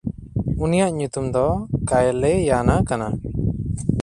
ᱩᱱᱤᱭᱟᱜ 0.63 0.91
ᱧᱩᱛᱩᱢ 0.97 1.25
ᱫᱚ 1.33 1.47
ᱠᱟᱭᱞᱮᱭᱟᱱᱟ 1.89 2.75
ᱠᱟᱱᱟ᱾ 2.89 3.07